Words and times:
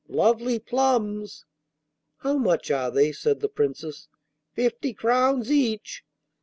lovely 0.07 0.57
plums!' 0.57 1.45
'How 2.21 2.35
much 2.39 2.71
are 2.71 2.89
they?' 2.89 3.11
said 3.11 3.39
the 3.39 3.47
Princess. 3.47 4.07
'Fifty 4.55 4.95
crowns 4.95 5.51
each. 5.51 6.03